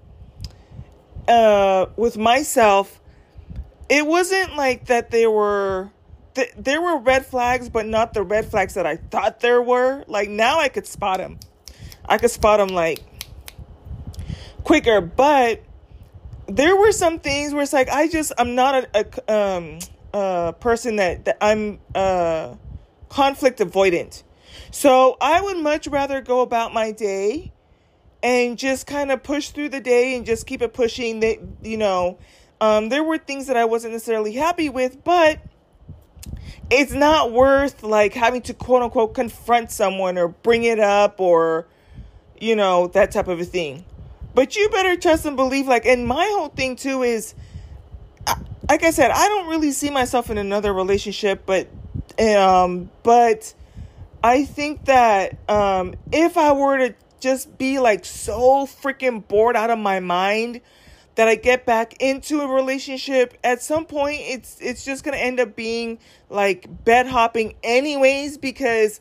[1.27, 2.99] uh, with myself,
[3.89, 5.11] it wasn't like that.
[5.11, 5.91] there were
[6.35, 10.03] th- there were red flags, but not the red flags that I thought there were.
[10.07, 11.39] Like now I could spot them.
[12.05, 12.99] I could spot them like
[14.63, 15.63] quicker, but
[16.47, 19.79] there were some things where it's like I just I'm not a, a um
[20.13, 22.55] a person that, that I'm uh
[23.09, 24.23] conflict avoidant.
[24.71, 27.51] So I would much rather go about my day
[28.23, 31.77] and just kind of push through the day and just keep it pushing that you
[31.77, 32.17] know
[32.61, 35.39] um, there were things that I wasn't necessarily happy with, but
[36.69, 41.67] it's not worth like having to quote unquote confront someone or bring it up or
[42.39, 43.83] you know that type of a thing
[44.33, 47.35] but you better trust and believe like and my whole thing too is
[48.69, 51.67] like i said i don't really see myself in another relationship but
[52.19, 53.53] um but
[54.23, 59.69] i think that um if i were to just be like so freaking bored out
[59.69, 60.59] of my mind
[61.15, 65.39] that I get back into a relationship, at some point it's it's just gonna end
[65.39, 68.99] up being like bed hopping anyways because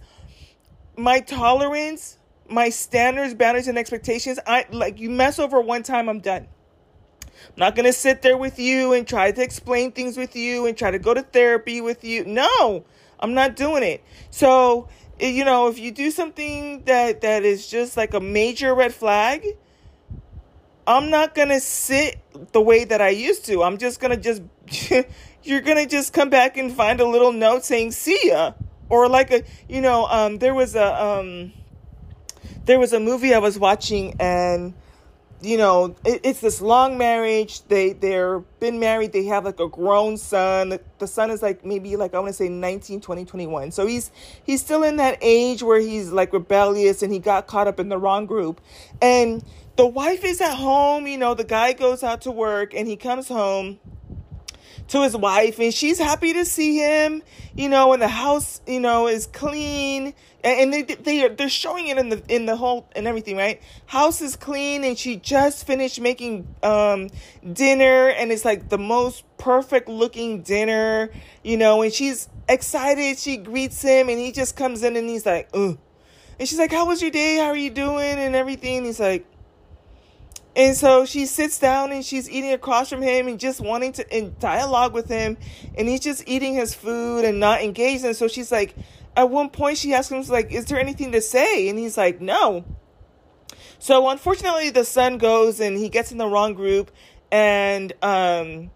[0.97, 2.19] my tolerance,
[2.49, 6.47] my standards, boundaries, and expectations, I like you mess over one time, I'm done.
[7.49, 10.77] I'm not gonna sit there with you and try to explain things with you and
[10.77, 12.25] try to go to therapy with you.
[12.25, 12.85] No,
[13.19, 14.03] I'm not doing it.
[14.31, 18.95] So you know, if you do something that that is just like a major red
[18.95, 19.45] flag,
[20.91, 22.19] I'm not going to sit
[22.53, 23.63] the way that I used to.
[23.63, 24.43] I'm just going to just,
[25.45, 28.55] you're going to just come back and find a little note saying, see ya.
[28.89, 31.53] Or like a, you know, um, there was a, um,
[32.65, 34.75] there was a movie I was watching and,
[35.43, 37.63] you know, it, it's this long marriage.
[37.69, 39.13] They, they're been married.
[39.13, 40.71] They have like a grown son.
[40.71, 43.71] The, the son is like maybe like, I want to say 19, 20, 21.
[43.73, 44.11] So he's,
[44.45, 47.89] he's still in that age where he's like rebellious and he got caught up in
[47.89, 48.61] the wrong group.
[49.01, 49.45] And,
[49.77, 52.97] the wife is at home, you know, the guy goes out to work and he
[52.97, 53.79] comes home
[54.91, 57.23] to his wife and she's happy to see him,
[57.55, 61.87] you know, and the house, you know, is clean and they they are they're showing
[61.87, 63.63] it in the in the whole and everything, right?
[63.87, 67.09] House is clean and she just finished making um
[67.53, 71.11] dinner and it's like the most perfect looking dinner,
[71.45, 75.25] you know, and she's excited, she greets him and he just comes in and he's
[75.25, 75.79] like, "Ugh."
[76.41, 77.37] And she's like, "How was your day?
[77.37, 78.79] How are you doing?" and everything.
[78.79, 79.25] And he's like,
[80.57, 84.17] and so she sits down and she's eating across from him and just wanting to
[84.17, 85.37] in dialogue with him.
[85.77, 88.05] And he's just eating his food and not engaged.
[88.05, 88.75] And so she's like,
[89.17, 91.69] at one point she asks him, like, is there anything to say?
[91.69, 92.65] And he's like, no.
[93.79, 96.91] So unfortunately, the son goes and he gets in the wrong group.
[97.33, 98.71] And um,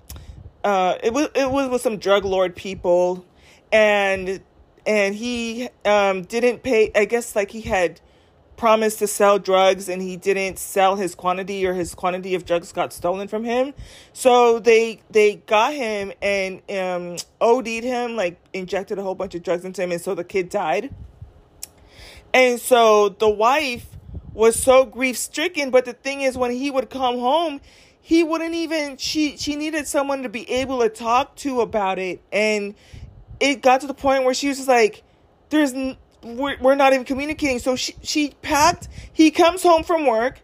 [0.65, 3.27] uh, it was it was with some drug lord people,
[3.71, 4.41] and
[4.87, 6.91] and he um, didn't pay.
[6.95, 8.01] I guess like he had
[8.57, 12.73] promised to sell drugs and he didn't sell his quantity or his quantity of drugs
[12.73, 13.75] got stolen from him.
[14.13, 19.43] So they they got him and um OD'd him, like injected a whole bunch of
[19.43, 20.95] drugs into him and so the kid died.
[22.33, 23.87] And so the wife
[24.33, 27.61] was so grief stricken, but the thing is when he would come home,
[28.01, 32.21] he wouldn't even she she needed someone to be able to talk to about it
[32.31, 32.75] and
[33.41, 35.03] it got to the point where she was just like
[35.49, 35.73] there's
[36.25, 37.59] we're, we're not even communicating.
[37.61, 40.41] So she, she packed, he comes home from work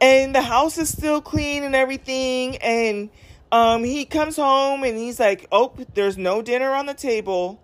[0.00, 2.56] and the house is still clean and everything.
[2.58, 3.10] And,
[3.52, 7.60] um, he comes home and he's like, Oh, there's no dinner on the table.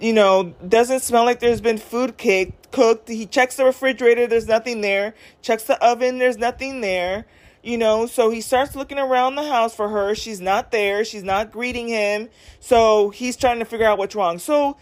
[0.00, 3.08] you know, doesn't smell like there's been food cake, cooked.
[3.08, 5.14] He checks the refrigerator, there's nothing there.
[5.42, 7.26] Checks the oven, there's nothing there.
[7.62, 10.16] You know, so he starts looking around the house for her.
[10.16, 11.04] She's not there.
[11.04, 12.28] She's not greeting him.
[12.58, 14.40] So he's trying to figure out what's wrong.
[14.40, 14.76] So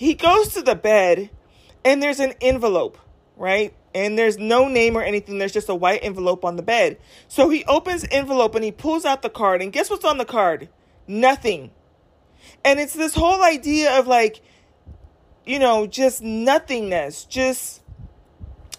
[0.00, 1.28] he goes to the bed
[1.84, 2.96] and there's an envelope,
[3.36, 3.74] right?
[3.94, 5.36] And there's no name or anything.
[5.36, 6.96] There's just a white envelope on the bed.
[7.28, 9.60] So he opens envelope and he pulls out the card.
[9.60, 10.70] And guess what's on the card?
[11.06, 11.70] Nothing.
[12.64, 14.40] And it's this whole idea of like,
[15.44, 17.26] you know, just nothingness.
[17.26, 17.82] Just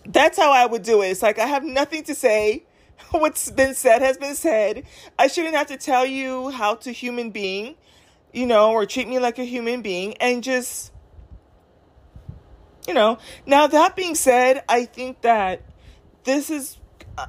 [0.04, 1.10] that's how I would do it.
[1.10, 2.66] It's like I have nothing to say.
[3.12, 4.86] What's been said has been said.
[5.20, 7.76] I shouldn't have to tell you how to human being,
[8.34, 10.92] you know, or treat me like a human being and just
[12.88, 13.18] you know.
[13.46, 15.62] Now that being said, I think that
[16.24, 16.78] this is
[17.18, 17.28] uh,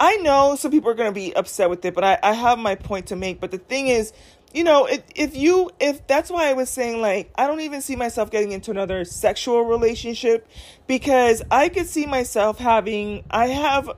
[0.00, 2.58] I know some people are going to be upset with it, but I, I have
[2.58, 3.40] my point to make.
[3.40, 4.12] But the thing is,
[4.52, 7.82] you know, if, if you, if that's why I was saying, like, I don't even
[7.82, 10.48] see myself getting into another sexual relationship
[10.86, 13.90] because I could see myself having, I have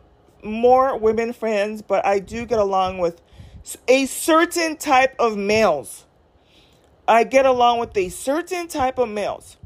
[0.43, 3.21] more women friends, but I do get along with
[3.87, 6.07] a certain type of males.
[7.07, 9.57] I get along with a certain type of males.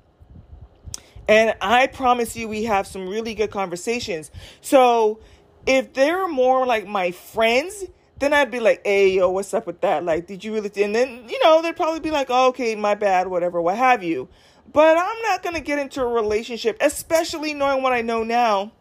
[1.28, 4.30] And I promise you, we have some really good conversations.
[4.60, 5.20] So
[5.66, 7.84] if they're more like my friends,
[8.18, 10.04] then I'd be like, hey, yo, what's up with that?
[10.04, 10.70] Like, did you really?
[10.82, 14.02] And then, you know, they'd probably be like, oh, okay, my bad, whatever, what have
[14.02, 14.28] you.
[14.72, 18.72] But I'm not going to get into a relationship, especially knowing what I know now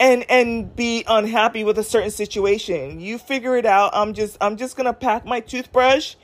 [0.00, 3.00] and and be unhappy with a certain situation.
[3.00, 3.90] You figure it out.
[3.94, 6.14] I'm just I'm just to pack my toothbrush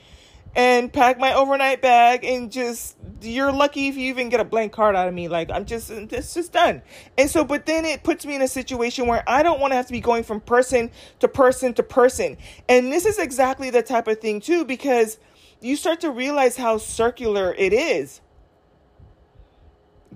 [0.57, 4.73] and pack my overnight bag and just you're lucky if you even get a blank
[4.73, 5.29] card out of me.
[5.29, 6.83] Like i'm just it's just done.
[7.19, 9.77] And so but then it puts me in a situation where i don't want to
[9.77, 10.91] have to be going from person
[11.21, 12.37] to person to person.
[12.69, 15.19] And this is exactly the type of thing too because
[15.61, 18.21] you start to realize how circular it is.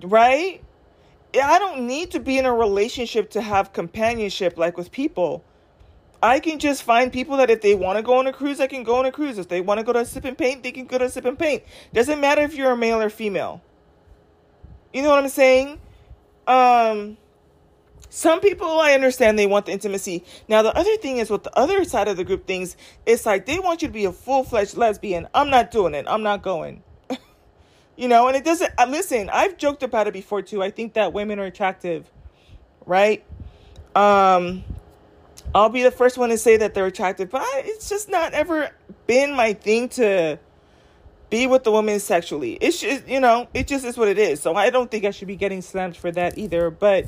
[0.03, 0.63] Right?
[1.35, 5.45] I don't need to be in a relationship to have companionship like with people
[6.23, 8.67] I can just find people that if they want to go on a cruise, I
[8.67, 9.39] can go on a cruise.
[9.39, 11.39] If they want to go to Sip and Paint, they can go to Sip and
[11.39, 11.63] Paint.
[11.93, 13.63] Doesn't matter if you're a male or female.
[14.93, 15.79] You know what I'm saying?
[16.49, 17.19] Um,
[18.11, 20.25] some people I understand they want the intimacy.
[20.49, 22.77] Now the other thing is with the other side of the group things,
[23.07, 25.29] it's like they want you to be a full fledged lesbian.
[25.35, 26.07] I'm not doing it.
[26.09, 26.83] I'm not going.
[27.97, 28.73] you know, and it doesn't.
[28.79, 30.63] Uh, listen, I've joked about it before too.
[30.63, 32.11] I think that women are attractive,
[32.87, 33.25] right?
[33.95, 34.65] Um,
[35.55, 38.33] I'll be the first one to say that they're attractive, but I, it's just not
[38.35, 38.71] ever
[39.07, 40.39] been my thing to
[41.31, 42.55] be with the woman sexually.
[42.61, 44.41] It's just, you know, it just is what it is.
[44.41, 46.71] So I don't think I should be getting slammed for that either.
[46.71, 47.07] But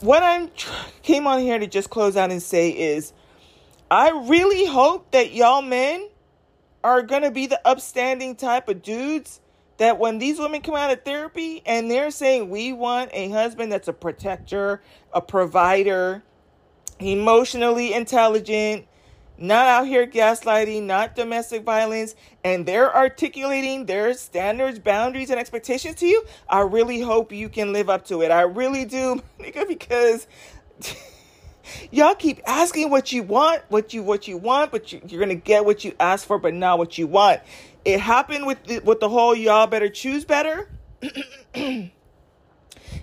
[0.00, 0.48] what I
[1.02, 3.12] came on here to just close out and say is
[3.90, 6.08] I really hope that y'all men
[6.82, 9.40] are going to be the upstanding type of dudes
[9.78, 13.72] that when these women come out of therapy and they're saying we want a husband
[13.72, 16.22] that's a protector, a provider,
[17.04, 18.86] emotionally intelligent,
[19.36, 22.14] not out here gaslighting, not domestic violence,
[22.44, 27.72] and they're articulating their standards, boundaries, and expectations to you, I really hope you can
[27.72, 28.30] live up to it.
[28.30, 30.26] I really do, nigga, because
[31.90, 35.34] y'all keep asking what you want, what you what you want, but you, are gonna
[35.34, 37.40] get what you ask for, but not what you want.
[37.84, 40.68] It happened with the, with the whole y'all better choose better.
[41.54, 41.92] it,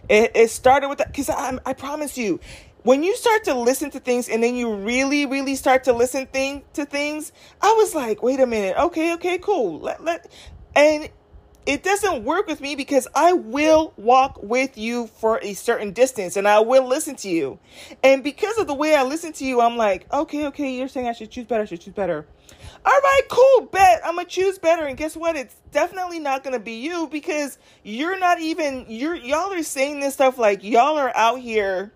[0.10, 2.40] it started with that because I, I promise you
[2.84, 6.26] when you start to listen to things and then you really really start to listen
[6.28, 10.32] thing to things i was like wait a minute okay okay cool let, let
[10.76, 11.10] and
[11.65, 16.36] it doesn't work with me because I will walk with you for a certain distance
[16.36, 17.60] and I will listen to you.
[18.04, 21.08] And because of the way I listen to you, I'm like, okay, okay, you're saying
[21.08, 22.26] I should choose better, I should choose better.
[22.84, 24.02] All right, cool, bet.
[24.04, 24.86] I'm gonna choose better.
[24.86, 25.36] And guess what?
[25.36, 30.15] It's definitely not gonna be you because you're not even you're y'all are saying this
[30.15, 31.91] stuff like y'all are out here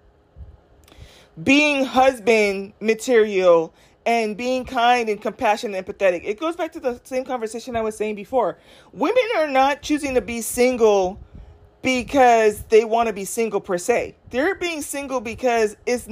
[1.41, 3.73] being husband material
[4.05, 6.21] and being kind and compassionate and empathetic.
[6.23, 8.57] It goes back to the same conversation I was saying before.
[8.93, 11.19] Women are not choosing to be single
[11.81, 14.15] because they want to be single per se.
[14.29, 16.07] They're being single because it's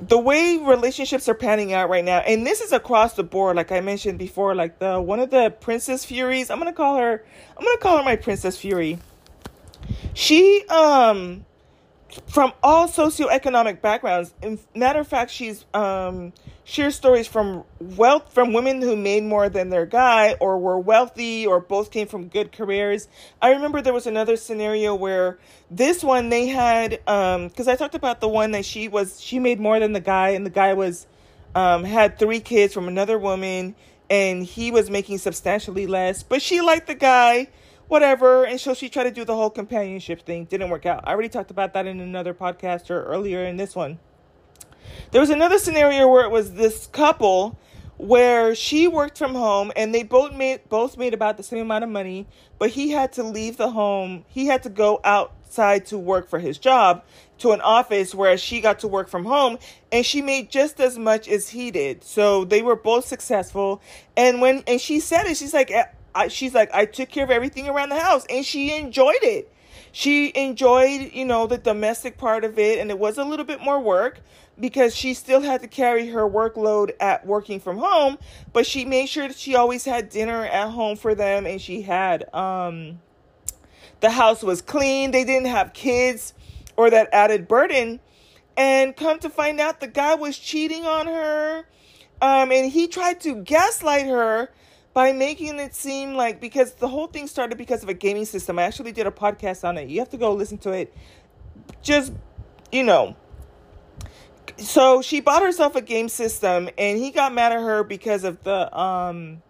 [0.00, 2.18] the way relationships are panning out right now.
[2.18, 5.50] And this is across the board like I mentioned before like the one of the
[5.60, 7.24] Princess Furies, I'm to call her
[7.56, 8.98] I'm to call her my Princess Fury.
[10.14, 11.44] She um
[12.26, 14.34] from all socioeconomic backgrounds.
[14.42, 16.32] In matter of fact, she's um,
[16.64, 21.46] shares stories from wealth from women who made more than their guy, or were wealthy,
[21.46, 23.08] or both came from good careers.
[23.40, 25.38] I remember there was another scenario where
[25.70, 29.38] this one they had because um, I talked about the one that she was she
[29.38, 31.06] made more than the guy, and the guy was
[31.54, 33.74] um, had three kids from another woman
[34.12, 36.22] and he was making substantially less.
[36.22, 37.48] But she liked the guy,
[37.92, 40.46] whatever, and so she tried to do the whole companionship thing.
[40.46, 41.06] Didn't work out.
[41.06, 43.98] I already talked about that in another podcast or earlier in this one.
[45.10, 47.58] There was another scenario where it was this couple
[47.98, 51.84] where she worked from home and they both made both made about the same amount
[51.84, 52.26] of money,
[52.58, 54.24] but he had to leave the home.
[54.26, 57.04] He had to go outside to work for his job
[57.40, 59.58] to an office where she got to work from home
[59.92, 62.04] and she made just as much as he did.
[62.04, 63.82] So they were both successful.
[64.16, 65.70] And when and she said it, she's like
[66.14, 69.52] I, she's like I took care of everything around the house and she enjoyed it.
[69.92, 73.60] She enjoyed, you know, the domestic part of it and it was a little bit
[73.60, 74.20] more work,
[74.58, 78.18] because she still had to carry her workload at working from home,
[78.52, 81.82] but she made sure that she always had dinner at home for them and she
[81.82, 83.00] had um
[84.00, 86.34] the house was clean, they didn't have kids
[86.76, 88.00] or that added burden.
[88.56, 91.64] And come to find out the guy was cheating on her.
[92.20, 94.50] Um and he tried to gaslight her
[94.94, 98.58] by making it seem like because the whole thing started because of a gaming system.
[98.58, 99.88] I actually did a podcast on it.
[99.88, 100.94] You have to go listen to it.
[101.82, 102.12] Just
[102.70, 103.16] you know,
[104.56, 108.42] so she bought herself a game system and he got mad at her because of
[108.44, 109.42] the um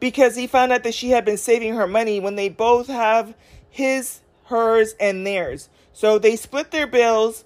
[0.00, 3.34] because he found out that she had been saving her money when they both have
[3.70, 7.44] his hers and theirs so they split their bills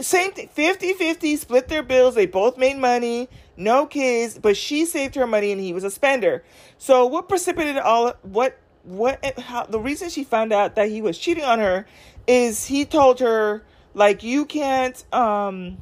[0.00, 5.14] same thing 50-50 split their bills they both made money no kids but she saved
[5.14, 6.44] her money and he was a spender
[6.78, 11.18] so what precipitated all what what how the reason she found out that he was
[11.18, 11.86] cheating on her
[12.26, 13.62] is he told her
[13.94, 15.78] like you can't um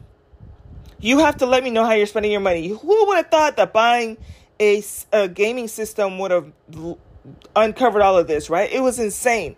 [1.01, 2.69] you have to let me know how you're spending your money.
[2.69, 4.19] Who would have thought that buying
[4.61, 4.83] a,
[5.13, 6.53] a gaming system would have
[7.55, 8.71] uncovered all of this, right?
[8.71, 9.57] It was insane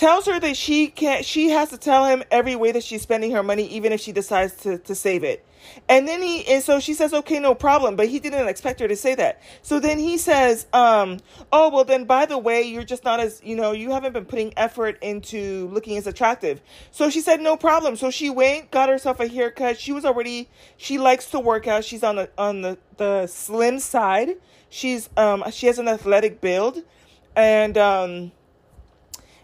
[0.00, 3.32] tells her that she can't she has to tell him every way that she's spending
[3.32, 5.44] her money even if she decides to, to save it.
[5.90, 8.88] And then he and so she says okay no problem but he didn't expect her
[8.88, 9.42] to say that.
[9.60, 11.18] So then he says um
[11.52, 14.24] oh well then by the way you're just not as you know you haven't been
[14.24, 16.62] putting effort into looking as attractive.
[16.92, 17.96] So she said no problem.
[17.96, 19.78] So she went got herself a haircut.
[19.78, 20.48] She was already
[20.78, 21.84] she likes to work out.
[21.84, 24.38] She's on the on the the slim side.
[24.70, 26.84] She's um she has an athletic build.
[27.36, 28.32] And um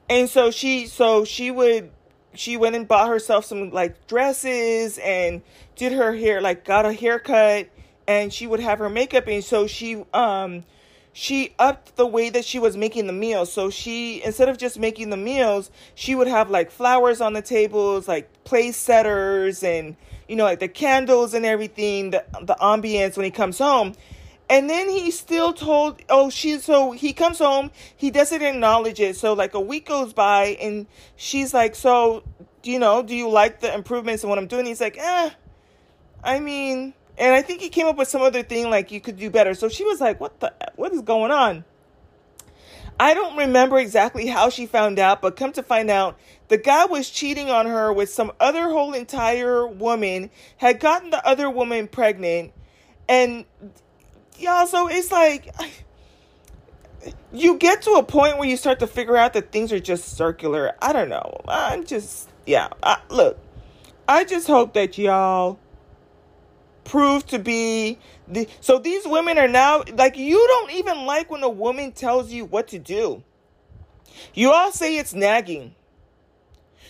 [0.08, 1.90] and so she so she would
[2.34, 5.42] she went and bought herself some like dresses and
[5.74, 7.68] did her hair like got a haircut
[8.06, 9.26] and she would have her makeup.
[9.26, 10.64] And so she um
[11.12, 13.50] she upped the way that she was making the meals.
[13.52, 17.42] So she instead of just making the meals she would have like flowers on the
[17.42, 19.96] tables like place setters and
[20.28, 23.94] you know like the candles and everything the, the ambience when he comes home
[24.48, 29.16] and then he still told, oh, she, so he comes home, he doesn't acknowledge it.
[29.16, 30.86] So, like, a week goes by, and
[31.16, 32.22] she's like, so,
[32.62, 34.66] you know, do you like the improvements in what I'm doing?
[34.66, 35.30] He's like, eh,
[36.22, 39.16] I mean, and I think he came up with some other thing, like, you could
[39.16, 39.54] do better.
[39.54, 41.64] So she was like, what the, what is going on?
[42.98, 46.18] I don't remember exactly how she found out, but come to find out,
[46.48, 51.26] the guy was cheating on her with some other whole entire woman, had gotten the
[51.26, 52.52] other woman pregnant,
[53.08, 53.44] and
[54.38, 55.54] y'all, so it's like
[57.32, 60.16] you get to a point where you start to figure out that things are just
[60.16, 60.74] circular.
[60.80, 61.40] I don't know.
[61.48, 62.68] I'm just yeah.
[62.82, 63.38] I, look,
[64.08, 65.58] I just hope that y'all
[66.84, 71.42] prove to be the so these women are now like you don't even like when
[71.42, 73.22] a woman tells you what to do.
[74.34, 75.74] You all say it's nagging.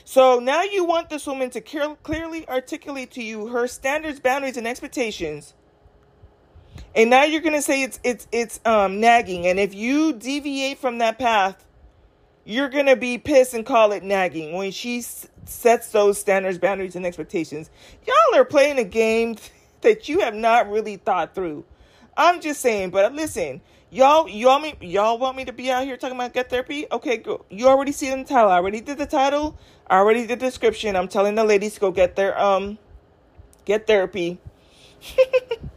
[0.05, 4.67] So now you want this woman to clearly articulate to you her standards, boundaries, and
[4.67, 5.55] expectations
[6.97, 9.47] and now you're gonna say it's it's it's um nagging.
[9.47, 11.65] And if you deviate from that path
[12.45, 14.55] you're gonna be pissed and call it nagging.
[14.55, 17.71] When she s- sets those standards boundaries and expectations
[18.07, 19.37] y'all are playing a game
[19.83, 21.65] that you have not really thought through.
[22.17, 25.97] I'm just saying but listen y'all y'all me y'all want me to be out here
[25.99, 26.87] talking about get therapy?
[26.93, 28.51] Okay go you already see the title.
[28.51, 29.59] I already did the title.
[29.89, 30.97] I already did the description.
[30.97, 32.79] I'm telling the ladies to go get their um
[33.67, 34.39] get therapy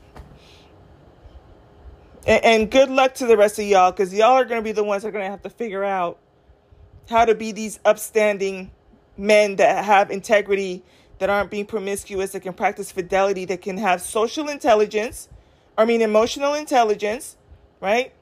[2.25, 4.71] And, and good luck to the rest of y'all because y'all are going to be
[4.71, 6.19] the ones that are going to have to figure out
[7.09, 8.71] how to be these upstanding
[9.17, 10.83] men that have integrity,
[11.19, 15.27] that aren't being promiscuous, that can practice fidelity, that can have social intelligence,
[15.77, 17.37] I mean, emotional intelligence,
[17.81, 18.13] right?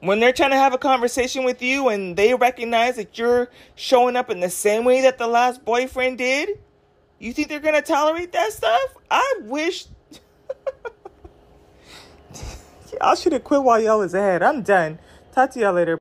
[0.00, 4.16] When they're trying to have a conversation with you and they recognize that you're showing
[4.16, 6.58] up in the same way that the last boyfriend did,
[7.18, 8.94] you think they're going to tolerate that stuff?
[9.10, 9.86] I wish
[13.00, 14.42] I should have quit while y'all was ahead.
[14.42, 14.98] I'm done.
[15.32, 15.96] Talk to y'all later.